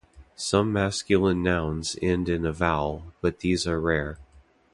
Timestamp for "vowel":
2.51-3.13